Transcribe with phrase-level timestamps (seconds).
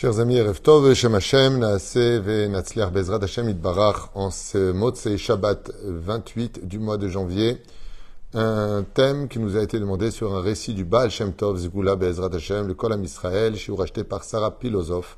[0.00, 5.18] Chers amis, Erev Tov, Shem Hashem, Naaseh ve Natzliach Bezrat Hashem Itbarach, en ce Motzei
[5.18, 7.60] Shabbat 28 du mois de janvier,
[8.32, 11.96] un thème qui nous a été demandé sur un récit du Baal Shem Tov, Zgula
[11.96, 15.16] Bezrat Hashem, le Kolam Israël, chez racheté par Sarah Pilosov,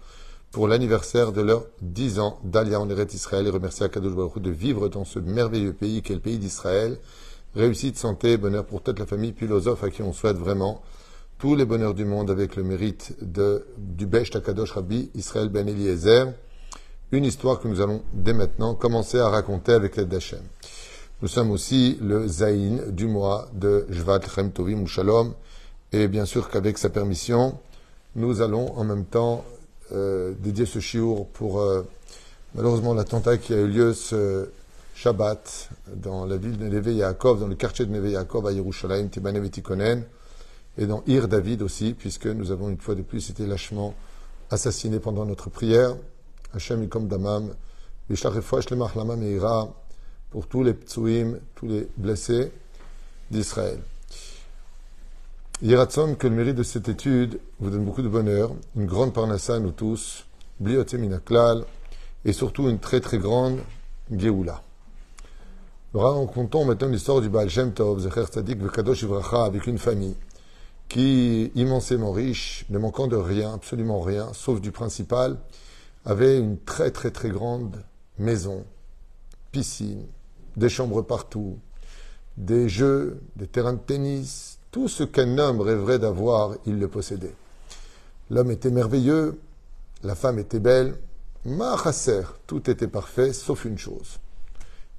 [0.50, 4.50] pour l'anniversaire de leurs 10 ans d'Alia en Eretz Israël et remercier Akadosh Baruch de
[4.50, 6.96] vivre dans ce merveilleux pays qu'est le pays d'Israël.
[7.54, 10.80] Réussite, santé, bonheur pour toute la famille Pilosov à qui on souhaite vraiment
[11.40, 15.66] tous les bonheurs du monde avec le mérite de, du Besh Takadosh Rabbi Israël Ben
[15.66, 16.34] Eliezer.
[17.12, 20.42] Une histoire que nous allons dès maintenant commencer à raconter avec l'aide d'Hachem.
[21.22, 25.32] Nous sommes aussi le Zaïn du mois de Jvat Chem Tovim ou Shalom.
[25.92, 27.58] Et bien sûr qu'avec sa permission,
[28.16, 29.42] nous allons en même temps
[29.92, 31.86] euh, dédier ce chiour pour euh,
[32.54, 34.50] malheureusement l'attentat qui a eu lieu ce
[34.94, 39.08] Shabbat dans la ville de Neve Yaakov, dans le quartier de Neve Yaakov à Yerushalayim,
[39.08, 39.50] Tibanev et
[40.78, 43.94] et dans Ir David aussi, puisque nous avons une fois de plus été lâchement
[44.50, 45.96] assassinés pendant notre prière.
[46.54, 47.52] Hashem Ikom Damam,
[50.30, 52.52] pour tous les ptsuim, tous les blessés
[53.30, 53.78] d'Israël.
[55.62, 59.56] Yiratson, que le mérite de cette étude vous donne beaucoup de bonheur, une grande parnassa
[59.56, 60.24] à nous tous,
[60.58, 60.94] Bliote
[62.24, 63.60] et surtout une très très grande
[64.10, 64.62] Geoula.
[65.92, 70.14] Nous racontons maintenant l'histoire du Baal Shem Tov, Zecher Tzadik Vekadosh Ivracha, avec une famille
[70.90, 75.38] qui, immensément riche, ne manquant de rien, absolument rien, sauf du principal,
[76.04, 77.82] avait une très très très grande
[78.18, 78.64] maison,
[79.52, 80.04] piscine,
[80.56, 81.58] des chambres partout,
[82.36, 87.36] des jeux, des terrains de tennis, tout ce qu'un homme rêverait d'avoir, il le possédait.
[88.28, 89.40] L'homme était merveilleux,
[90.02, 90.96] la femme était belle,
[91.44, 94.18] Mahasser, tout était parfait, sauf une chose.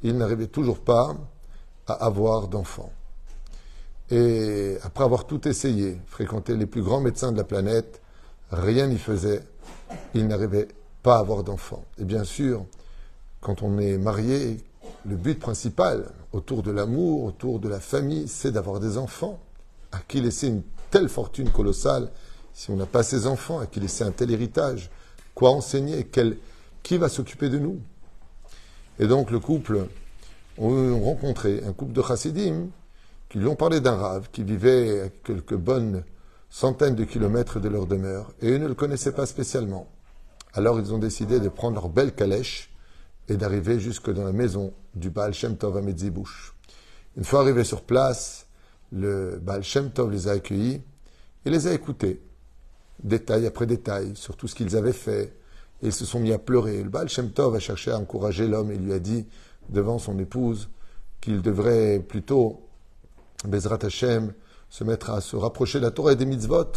[0.03, 1.16] Il n'arrivait toujours pas
[1.86, 2.94] à avoir d'enfants.
[4.12, 8.02] Et après avoir tout essayé, fréquenté les plus grands médecins de la planète,
[8.52, 9.42] rien n'y faisait.
[10.14, 10.67] Il n'arrivait
[11.02, 11.86] pas à avoir d'enfants.
[11.98, 12.66] Et bien sûr,
[13.39, 14.58] quand on est marié,
[15.06, 19.39] le but principal autour de l'amour, autour de la famille, c'est d'avoir des enfants.
[19.94, 22.11] À qui laisser une telle fortune colossale
[22.54, 24.89] si on n'a pas ses enfants À qui laisser un tel héritage?
[25.33, 26.05] Quoi enseigner?
[26.83, 27.80] Qui va s'occuper de nous?
[28.99, 29.88] Et donc le couple
[30.58, 32.67] ont rencontré un couple de chassidim
[33.31, 36.03] qui lui ont parlé d'un rave qui vivait à quelques bonnes
[36.49, 39.87] centaines de kilomètres de leur demeure, et eux ne le connaissaient pas spécialement.
[40.53, 42.73] Alors ils ont décidé de prendre leur belle calèche
[43.30, 46.53] et d'arriver jusque dans la maison du Baal Shem Tov à Medzibouche.
[47.15, 48.47] Une fois arrivés sur place,
[48.92, 50.81] le Baal Shem les a accueillis
[51.45, 52.21] et les a écoutés,
[53.02, 55.37] détail après détail, sur tout ce qu'ils avaient fait,
[55.81, 56.83] et ils se sont mis à pleurer.
[56.83, 59.25] Le Baal Shem Tov a cherché à encourager l'homme et lui a dit,
[59.69, 60.67] devant son épouse,
[61.21, 62.67] qu'il devrait plutôt
[63.46, 64.34] Bezrat Hashem,
[64.70, 66.72] se mettre à se rapprocher de la Torah et des mitzvot.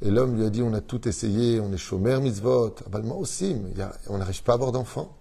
[0.00, 2.74] Et l'homme lui a dit, on a tout essayé, on est chômeur mitzvot.
[3.04, 5.16] Moi aussi, mais on n'arrive pas à avoir d'enfants.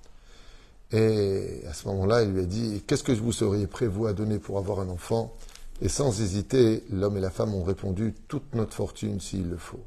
[0.91, 4.13] Et à ce moment-là, il lui a dit, qu'est-ce que vous seriez prêt, vous, à
[4.13, 5.33] donner pour avoir un enfant?
[5.81, 9.79] Et sans hésiter, l'homme et la femme ont répondu, toute notre fortune s'il le faut.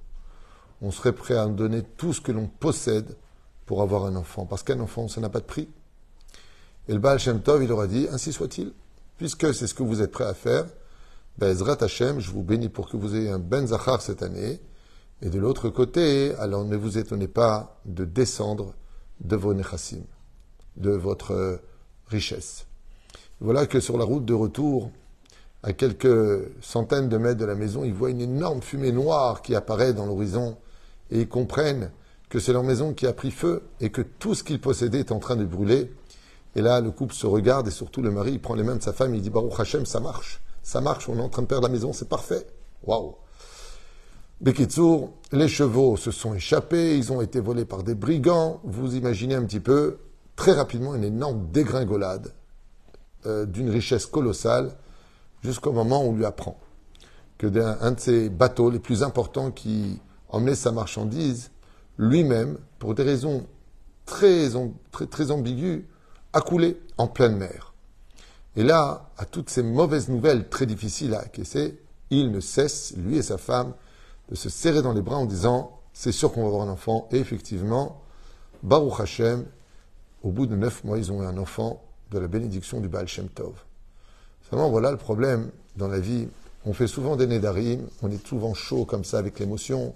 [0.80, 3.16] On serait prêt à donner tout ce que l'on possède
[3.66, 4.46] pour avoir un enfant.
[4.46, 5.68] Parce qu'un enfant, ça n'a pas de prix.
[6.88, 8.72] Et le Baal Shem Tov, il leur a dit, ainsi soit-il
[9.16, 10.66] puisque c'est ce que vous êtes prêt à faire,
[11.38, 14.60] Bezrat Hashem, je vous bénis pour que vous ayez un Ben Zachar cette année.
[15.20, 18.74] Et de l'autre côté, alors ne vous étonnez pas de descendre
[19.20, 20.04] de vos nechassim,
[20.76, 21.60] de votre
[22.06, 22.66] richesse.
[23.40, 24.90] Voilà que sur la route de retour,
[25.64, 29.54] à quelques centaines de mètres de la maison, ils voient une énorme fumée noire qui
[29.54, 30.56] apparaît dans l'horizon
[31.10, 31.90] et ils comprennent
[32.28, 35.12] que c'est leur maison qui a pris feu et que tout ce qu'ils possédaient est
[35.12, 35.90] en train de brûler
[36.56, 38.82] et là, le couple se regarde et surtout le mari, il prend les mains de
[38.82, 40.40] sa femme, il dit Baruch Hashem, ça marche.
[40.62, 42.46] Ça marche, on est en train de perdre la maison, c'est parfait.
[42.84, 43.16] Waouh
[44.40, 48.60] Bekitsour, les chevaux se sont échappés, ils ont été volés par des brigands.
[48.64, 49.98] Vous imaginez un petit peu,
[50.36, 52.32] très rapidement, une énorme dégringolade
[53.26, 54.72] euh, d'une richesse colossale
[55.42, 56.58] jusqu'au moment où on lui apprend
[57.38, 61.50] que d'un de ces bateaux les plus importants qui emmenait sa marchandise,
[61.98, 63.46] lui-même, pour des raisons
[64.06, 64.50] très,
[64.90, 65.82] très, très ambiguës,
[66.34, 67.72] a coulé en pleine mer.
[68.56, 71.78] Et là, à toutes ces mauvaises nouvelles très difficiles à acquiescer,
[72.10, 73.72] il ne cesse, lui et sa femme,
[74.28, 77.08] de se serrer dans les bras en disant C'est sûr qu'on va avoir un enfant.
[77.12, 78.02] Et effectivement,
[78.62, 79.44] Baruch Hashem,
[80.22, 83.06] au bout de neuf mois, ils ont eu un enfant de la bénédiction du Baal
[83.06, 83.54] Shem Tov.
[84.50, 86.28] Seulement, voilà le problème dans la vie.
[86.66, 89.94] On fait souvent des nédarim, on est souvent chaud comme ça avec l'émotion,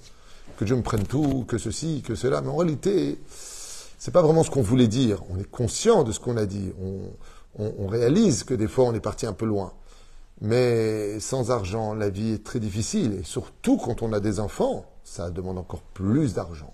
[0.57, 2.43] que Dieu me prenne tout, que ceci, que cela.
[2.43, 3.19] Mais en réalité,
[3.99, 5.23] c'est pas vraiment ce qu'on voulait dire.
[5.29, 6.73] On est conscient de ce qu'on a dit.
[7.59, 9.73] On, réalise que des fois on est parti un peu loin.
[10.41, 13.15] Mais sans argent, la vie est très difficile.
[13.15, 16.73] Et surtout quand on a des enfants, ça demande encore plus d'argent.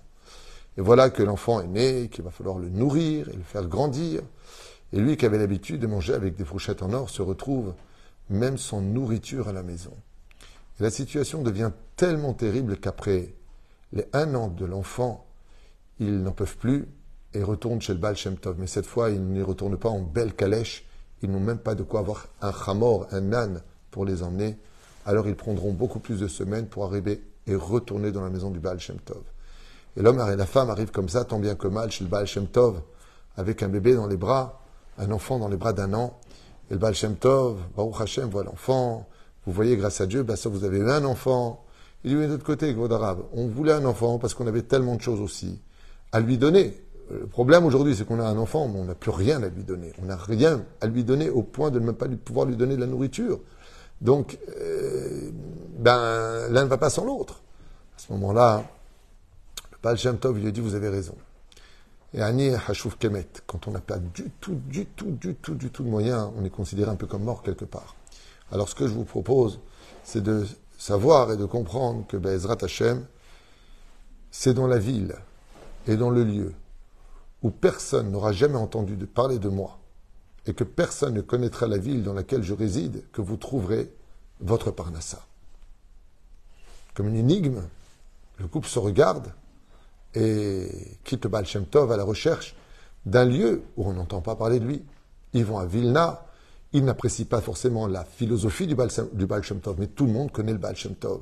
[0.77, 4.21] Et voilà que l'enfant est né, qu'il va falloir le nourrir et le faire grandir.
[4.93, 7.73] Et lui qui avait l'habitude de manger avec des fourchettes en or se retrouve
[8.29, 9.93] même sans nourriture à la maison.
[10.79, 13.33] Et la situation devient tellement terrible qu'après
[13.93, 15.25] les un an de l'enfant,
[15.99, 16.87] ils n'en peuvent plus
[17.35, 18.55] et retournent chez le Baal Shem Tov.
[18.57, 20.85] Mais cette fois, ils n'y retournent pas en belle calèche.
[21.21, 23.61] Ils n'ont même pas de quoi avoir un chamor, un âne
[23.91, 24.57] pour les emmener.
[25.05, 28.59] Alors ils prendront beaucoup plus de semaines pour arriver et retourner dans la maison du
[28.59, 29.21] Baal Shem Tov.
[29.97, 32.25] Et l'homme et la femme arrivent comme ça, tant bien que mal, chez le Baal
[32.25, 32.81] Shem Tov,
[33.37, 34.61] avec un bébé dans les bras,
[34.97, 36.17] un enfant dans les bras d'un an.
[36.69, 39.07] Et le Baal Shem Tov, Baruch Hashem voit l'enfant.
[39.45, 41.63] Vous voyez, grâce à Dieu, ben ça, vous avez eu un enfant.
[42.03, 42.91] Il dit, de l'autre côté, Gvod
[43.33, 45.61] on voulait un enfant parce qu'on avait tellement de choses aussi
[46.11, 46.84] à lui donner.
[47.09, 49.63] Le problème aujourd'hui, c'est qu'on a un enfant, mais on n'a plus rien à lui
[49.63, 49.91] donner.
[50.01, 52.75] On n'a rien à lui donner au point de ne même pas pouvoir lui donner
[52.75, 53.39] de la nourriture.
[54.01, 55.31] Donc, euh,
[55.77, 57.41] ben, l'un ne va pas sans l'autre.
[57.95, 58.65] À ce moment-là,
[59.71, 61.15] le Baal Shem Tov lui a dit, vous avez raison.
[62.13, 65.69] Et Ani Hashouf Kemet, quand on n'a pas du tout, du tout, du tout, du
[65.69, 67.95] tout de moyens, on est considéré un peu comme mort quelque part.
[68.51, 69.59] Alors ce que je vous propose,
[70.03, 70.45] c'est de
[70.77, 73.05] savoir et de comprendre que Bezrat Hashem,
[74.31, 75.15] c'est dans la ville
[75.87, 76.53] et dans le lieu
[77.45, 79.77] où personne n'aura jamais entendu parler de moi
[80.47, 83.93] et que personne ne connaîtra la ville dans laquelle je réside que vous trouverez
[84.39, 85.23] votre Parnassa.
[86.95, 87.61] Comme une énigme,
[88.39, 89.31] le couple se regarde
[90.15, 92.55] et quitte Baal Shem Tov à la recherche
[93.05, 94.81] d'un lieu où on n'entend pas parler de lui.
[95.33, 96.25] Ils vont à Vilna,
[96.73, 100.57] ils n'apprécient pas forcément la philosophie du Baal, Tov, mais tout le monde connaît le
[100.57, 101.21] Baal Tov.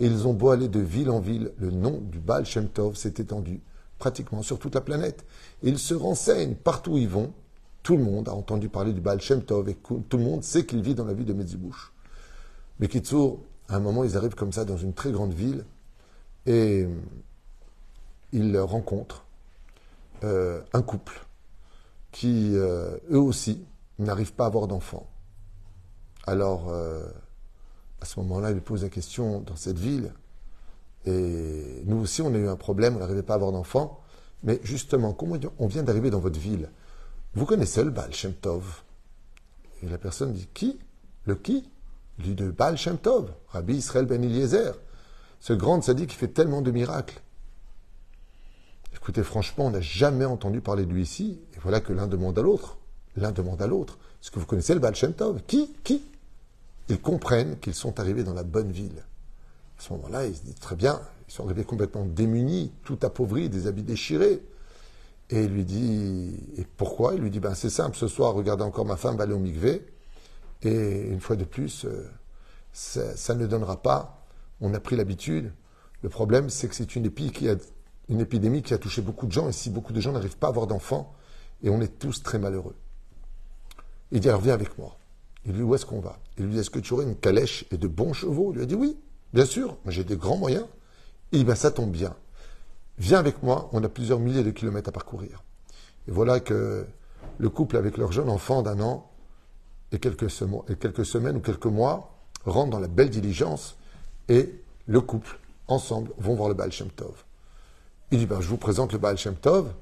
[0.00, 3.14] Et ils ont beau aller de ville en ville, le nom du Baal Tov s'est
[3.18, 3.60] étendu
[4.02, 5.24] pratiquement sur toute la planète.
[5.62, 7.32] Ils se renseignent partout où ils vont.
[7.84, 10.66] Tout le monde a entendu parler du Baal Shem Tov et tout le monde sait
[10.66, 11.92] qu'il vit dans la ville de Medzibouche.
[12.80, 13.38] Mais Kitsour,
[13.68, 15.64] à un moment, ils arrivent comme ça dans une très grande ville
[16.46, 16.88] et
[18.32, 19.24] ils rencontrent
[20.24, 21.24] euh, un couple
[22.10, 23.64] qui, euh, eux aussi,
[24.00, 25.06] n'arrivent pas à avoir d'enfants.
[26.26, 27.06] Alors, euh,
[28.00, 30.12] à ce moment-là, ils posent la question dans cette ville,
[31.04, 34.00] et nous aussi, on a eu un problème, on n'arrivait pas à avoir d'enfants.
[34.44, 36.68] Mais justement, comment on vient d'arriver dans votre ville
[37.34, 38.82] Vous connaissez le Baal Shem Tov
[39.82, 40.78] Et la personne dit Qui?
[41.24, 41.68] Le qui?
[42.18, 44.74] Dit de Baal Shem Tov, Rabbi Israël Ben Eliezer.
[45.40, 47.20] Ce grand sadique qui fait tellement de miracles.
[48.94, 51.40] Écoutez, franchement, on n'a jamais entendu parler de lui ici.
[51.54, 52.78] Et voilà que l'un demande à l'autre.
[53.16, 55.42] L'un demande à l'autre Est-ce que vous connaissez le Baal Shem Tov?
[55.46, 55.72] Qui?
[55.82, 56.02] Qui?
[56.88, 59.04] Ils comprennent qu'ils sont arrivés dans la bonne ville.
[59.82, 63.48] À ce moment-là, il se dit très bien, ils sont arrivés complètement démunis, tout appauvris,
[63.48, 64.40] des habits déchirés.
[65.28, 67.14] Et il lui dit, et pourquoi?
[67.14, 69.40] Il lui dit, ben c'est simple, ce soir, regardez encore ma femme va aller au
[69.40, 69.84] mikvé.
[70.62, 72.08] Et une fois de plus, euh,
[72.72, 74.24] ça, ne donnera pas.
[74.60, 75.52] On a pris l'habitude.
[76.02, 77.10] Le problème, c'est que c'est une,
[78.08, 79.48] une épidémie qui a touché beaucoup de gens.
[79.48, 81.12] Et si beaucoup de gens n'arrivent pas à avoir d'enfants,
[81.64, 82.76] et on est tous très malheureux.
[84.12, 84.96] Il dit, alors viens avec moi.
[85.44, 86.20] Il lui dit, où est-ce qu'on va?
[86.38, 88.52] Il lui dit, est-ce que tu aurais une calèche et de bons chevaux?
[88.52, 88.96] Il lui a dit, oui.
[89.32, 90.66] Bien sûr, j'ai des grands moyens.
[91.32, 92.14] Dit, ben, ça tombe bien.
[92.98, 95.42] Viens avec moi, on a plusieurs milliers de kilomètres à parcourir.
[96.06, 96.86] Et voilà que
[97.38, 99.10] le couple avec leur jeune enfant d'un an
[99.92, 102.14] et quelques, et semaines ou quelques mois
[102.44, 103.76] rentrent dans la belle diligence
[104.28, 104.52] et
[104.86, 105.38] le couple,
[105.68, 107.24] ensemble, vont voir le Baal Shem Tov.
[108.10, 109.72] Il dit, ben, je vous présente le Baal Shem Tov.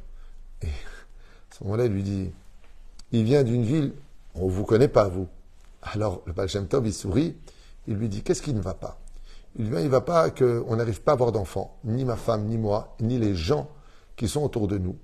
[0.63, 2.31] Et à ce moment-là, il lui dit,
[3.13, 3.93] il vient d'une ville,
[4.35, 5.27] on ne vous connaît pas, vous.
[5.83, 7.37] Alors le Baal Shem Tov, il sourit,
[7.89, 9.01] il lui dit, qu'est-ce qui ne va pas?
[9.59, 12.95] Il ne va pas qu'on n'arrive pas à avoir d'enfants, ni ma femme, ni moi,
[13.01, 13.69] ni les gens
[14.17, 14.97] qui sont autour de nous.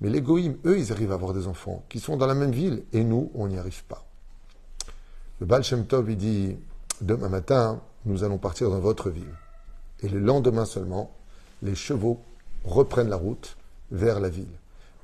[0.00, 2.84] Mais les eux, ils arrivent à avoir des enfants, qui sont dans la même ville,
[2.92, 4.04] et nous, on n'y arrive pas.
[5.40, 6.56] Le Baal Shem Tov, il dit,
[7.00, 9.34] demain matin, nous allons partir dans votre ville.
[10.02, 11.12] Et le lendemain seulement,
[11.62, 12.20] les chevaux
[12.64, 13.56] reprennent la route
[13.90, 14.46] vers la ville.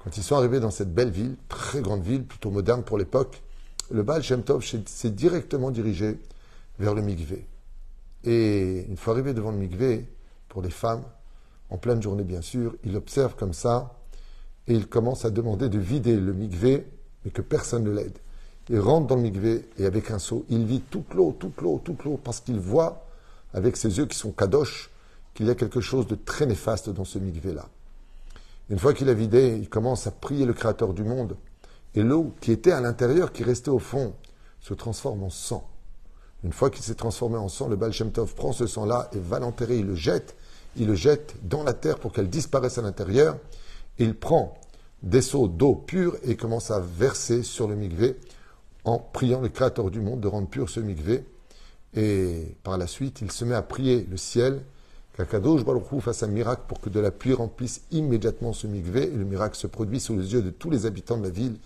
[0.04, 3.42] Quand ils sont arrivés dans cette belle ville, très grande ville, plutôt moderne pour l'époque,
[3.90, 6.18] le Baal Shem Tov s'est directement dirigé
[6.78, 7.46] vers le Mikvé.
[8.25, 10.09] Et une fois arrivé devant le mikvé,
[10.49, 11.02] pour les femmes,
[11.71, 13.99] en pleine journée bien sûr, il observe comme ça
[14.69, 16.87] et il commence à demander de vider le mikvé,
[17.25, 18.19] mais que personne ne l'aide.
[18.69, 21.81] Il rentre dans le mikvé et avec un seau, il vide toute l'eau, toute l'eau,
[21.83, 23.07] toute l'eau, parce qu'il voit
[23.55, 24.91] avec ses yeux qui sont kadosh
[25.35, 27.69] qu'il y a quelque chose de très néfaste dans ce mikvé-là.
[28.71, 31.37] Une fois qu'il a vidé, il commence à prier le Créateur du monde.
[31.95, 34.14] Et l'eau qui était à l'intérieur, qui restait au fond,
[34.61, 35.69] se transforme en sang.
[36.44, 37.92] Une fois qu'il s'est transformé en sang, le Baal
[38.37, 40.37] prend ce sang-là et va l'enterrer, il le jette,
[40.76, 43.38] il le jette dans la terre pour qu'elle disparaisse à l'intérieur.
[43.99, 44.54] Il prend
[45.02, 48.16] des seaux d'eau pure et commence à verser sur le mikvé
[48.84, 51.25] en priant le Créateur du monde de rendre pur ce mikvé.
[51.94, 54.62] Et par la suite, il se met à prier le ciel
[55.16, 59.16] qu'Akadosh Baruch fasse un miracle pour que de la pluie remplisse immédiatement ce mikvé et
[59.16, 61.58] le miracle se produit sous les yeux de tous les habitants de la ville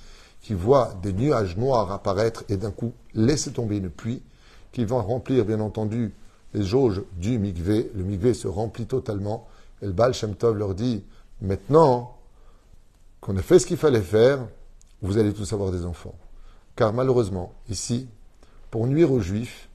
[0.43, 4.23] qui voient des nuages noirs apparaître et d'un coup laisser tomber une pluie
[4.77, 6.13] qui va remplir bien entendu
[6.53, 7.91] les jauges du mikvé.
[7.95, 9.49] Le mikvé se remplit totalement
[9.81, 11.03] et le Baal Shem Tov leur dit
[11.41, 12.15] maintenant
[13.23, 14.47] qu'on a fait ce qu'il fallait faire,
[15.01, 16.15] vous allez tous avoir des enfants.
[16.77, 18.07] Car malheureusement, ici,
[18.71, 19.71] pour nuire aux Juifs,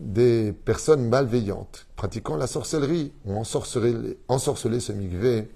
[0.00, 5.48] des personnes malveillantes pratiquant la sorcellerie ont ensorcelé, ensorcelé ce migvé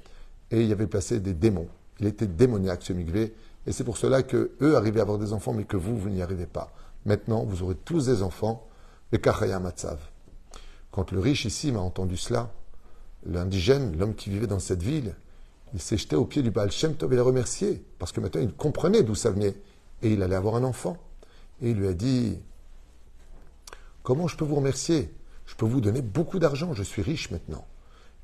[0.53, 1.67] et il y avait placé des démons.
[1.99, 3.35] Il était démoniaque ce migvé
[3.67, 6.09] et c'est pour cela que eux arrivaient à avoir des enfants mais que vous, vous
[6.09, 6.73] n'y arrivez pas.
[7.07, 8.69] Maintenant, vous aurez tous des enfants,
[9.13, 9.99] les Kachaya Matzav.
[10.91, 12.53] Quand le riche ici m'a entendu cela,
[13.25, 15.15] l'indigène, l'homme qui vivait dans cette ville,
[15.73, 18.41] il s'est jeté au pied du Baal Shem Tov et l'a remercié parce que maintenant
[18.41, 19.55] il comprenait d'où ça venait
[20.03, 20.97] et il allait avoir un enfant.
[21.63, 22.39] Et il lui a dit
[24.03, 25.13] Comment je peux vous remercier?
[25.47, 27.67] Je peux vous donner beaucoup d'argent, je suis riche maintenant.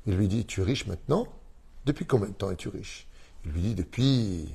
[0.05, 1.27] Il lui dit, tu es riche maintenant?
[1.85, 3.07] Depuis combien de temps es-tu riche?
[3.45, 4.49] Il lui dit, depuis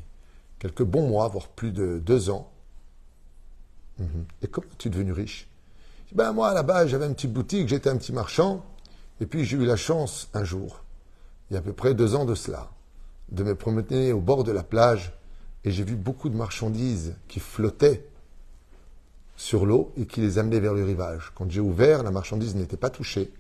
[0.59, 2.52] quelques bons mois, voire plus de deux ans.
[4.43, 5.49] Et comment es-tu devenu riche?
[6.13, 8.65] Ben moi, là-bas, j'avais une petite boutique, j'étais un petit marchand,
[9.21, 10.83] et puis j'ai eu la chance, un jour,
[11.51, 12.71] il y a à peu près deux ans de cela,
[13.31, 15.13] de me promener au bord de la plage,
[15.65, 18.05] et j'ai vu beaucoup de marchandises qui flottaient
[19.37, 21.33] sur l'eau et qui les amenait vers le rivage.
[21.35, 23.33] Quand j'ai ouvert, la marchandise n'était pas touchée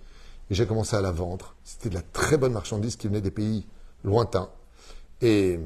[0.50, 1.54] et j'ai commencé à la vendre.
[1.64, 3.66] C'était de la très bonne marchandise qui venait des pays
[4.02, 4.50] lointains.
[5.21, 5.61] Et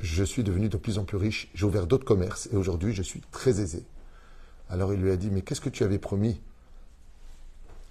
[0.00, 1.50] je suis devenu de plus en plus riche.
[1.54, 3.84] J'ai ouvert d'autres commerces et aujourd'hui je suis très aisé.
[4.70, 6.40] Alors il lui a dit, mais qu'est-ce que tu avais promis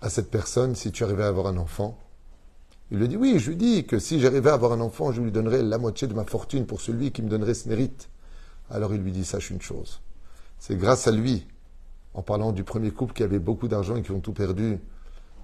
[0.02, 2.00] à cette personne si tu arrivais à avoir un enfant?
[2.90, 5.12] Il lui a dit, oui, je lui dis que si j'arrivais à avoir un enfant,
[5.12, 8.10] je lui donnerais la moitié de ma fortune pour celui qui me donnerait ce mérite.
[8.70, 10.00] Alors il lui dit, sache une chose,
[10.58, 11.46] c'est grâce à lui
[12.14, 14.80] en parlant du premier couple qui avait beaucoup d'argent et qui ont tout perdu,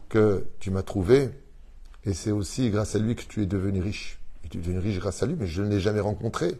[0.08, 1.30] que tu m'as trouvé.
[2.06, 4.20] Et c'est aussi grâce à lui que tu es devenu riche.
[4.44, 6.60] Et tu es devenu riche grâce à lui, mais je ne l'ai jamais rencontré.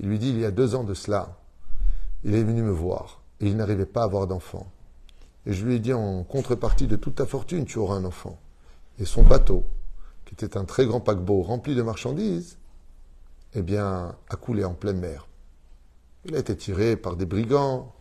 [0.00, 1.38] Il lui dit, il y a deux ans de cela,
[2.24, 4.66] il est venu me voir et il n'arrivait pas à avoir d'enfant.
[5.44, 8.38] Et je lui ai dit, en contrepartie de toute ta fortune, tu auras un enfant.
[8.98, 9.64] Et son bateau,
[10.24, 12.58] qui était un très grand paquebot rempli de marchandises,
[13.54, 15.26] eh bien, a coulé en pleine mer.
[16.24, 17.92] Il a été tiré par des brigands,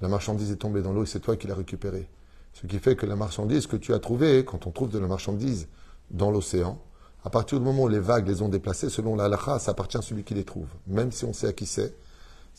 [0.00, 2.08] la marchandise est tombée dans l'eau et c'est toi qui l'as récupérée.
[2.52, 5.06] Ce qui fait que la marchandise que tu as trouvée, quand on trouve de la
[5.06, 5.68] marchandise
[6.10, 6.82] dans l'océan,
[7.24, 9.98] à partir du moment où les vagues les ont déplacées, selon la halakha, ça appartient
[9.98, 10.68] à celui qui les trouve.
[10.88, 11.94] Même si on sait à qui c'est,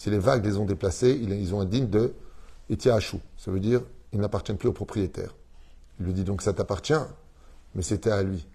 [0.01, 2.15] si les vagues les ont déplacées, ils ont un digne de
[2.71, 3.19] itiahachou.
[3.37, 5.35] Ça veut dire, ils n'appartiennent plus au propriétaire.
[5.99, 7.05] Il lui dit donc, ça t'appartient,
[7.75, 8.47] mais c'était à lui.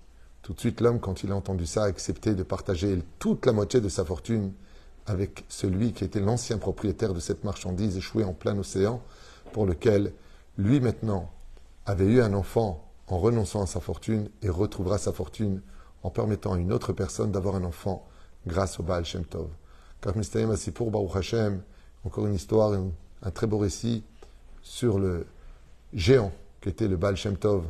[0.43, 3.53] Tout de suite, l'homme, quand il a entendu ça, a accepté de partager toute la
[3.53, 4.51] moitié de sa fortune
[5.07, 9.01] avec celui qui était l'ancien propriétaire de cette marchandise échouée en plein océan,
[9.53, 10.13] pour lequel
[10.59, 11.31] lui maintenant
[11.85, 15.63] avait eu un enfant en renonçant à sa fortune et retrouvera sa fortune
[16.03, 18.05] en permettant à une autre personne d'avoir un enfant
[18.49, 19.47] grâce au Baal Shem Tov.
[20.07, 21.63] Asipour, Baruch Hashem,
[22.05, 22.73] encore une histoire,
[23.23, 24.05] un très beau récit
[24.63, 25.27] sur le
[25.93, 27.65] géant qui était le Baal Shem Tov,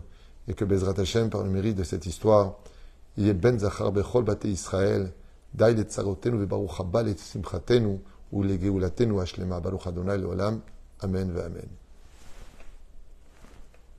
[0.48, 2.58] et que Bezrat Hashem, par le mérite de cette histoire,
[3.16, 5.12] il est Ben Zachar Bechol Bate Israël,
[5.54, 7.98] Dai le Tsarotenu, Baruch Habal et Simchatenu,
[8.32, 10.60] ou le Geulatenu, Ashlema, Baruch Adonai, Olam,
[11.00, 11.68] Amen, Amen.